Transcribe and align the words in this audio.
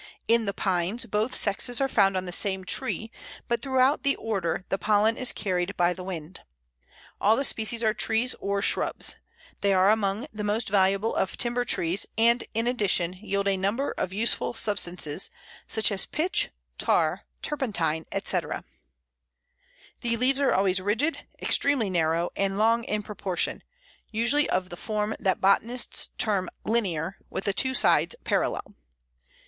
In 0.27 0.45
the 0.45 0.51
Pines 0.67 1.05
both 1.05 1.35
sexes 1.35 1.79
are 1.79 1.87
found 1.87 2.17
on 2.17 2.25
the 2.25 2.31
same 2.31 2.65
tree; 2.65 3.11
but 3.47 3.61
throughout 3.61 4.01
the 4.01 4.15
order 4.15 4.65
the 4.69 4.79
pollen 4.79 5.15
is 5.15 5.31
carried 5.31 5.77
by 5.77 5.93
the 5.93 6.03
wind. 6.03 6.41
All 7.21 7.35
the 7.35 7.43
species 7.43 7.83
are 7.83 7.93
trees, 7.93 8.33
or 8.39 8.63
shrubs. 8.63 9.17
They 9.59 9.73
are 9.73 9.91
among 9.91 10.25
the 10.33 10.43
most 10.43 10.69
valuable 10.69 11.13
of 11.15 11.37
timber 11.37 11.63
trees, 11.65 12.07
and, 12.17 12.43
in 12.55 12.65
addition, 12.65 13.13
yield 13.13 13.47
a 13.47 13.55
number 13.55 13.93
of 13.95 14.11
useful 14.11 14.55
substances, 14.55 15.29
such 15.67 15.91
as 15.91 16.07
pitch, 16.07 16.49
tar, 16.79 17.27
turpentine, 17.43 18.07
etc. 18.11 18.63
The 19.99 20.17
leaves 20.17 20.39
are 20.39 20.51
always 20.55 20.79
rigid, 20.81 21.27
extremely 21.39 21.91
narrow, 21.91 22.31
and 22.35 22.57
long 22.57 22.85
in 22.85 23.03
proportion: 23.03 23.61
usually 24.09 24.49
of 24.49 24.69
the 24.71 24.77
form 24.77 25.13
that 25.19 25.39
botanists 25.39 26.07
term 26.17 26.49
linear, 26.65 27.19
with 27.29 27.43
the 27.43 27.53
two 27.53 27.75
sides 27.75 28.15
parallel. 28.23 28.73